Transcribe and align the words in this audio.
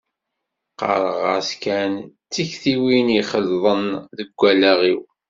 Qqareɣ-as 0.71 1.49
kan 1.63 1.93
d 2.27 2.29
tiktiwin 2.33 3.07
i 3.11 3.15
ixelḍen 3.21 3.85
deg 4.17 4.29
wallaɣ-iw. 4.39 5.01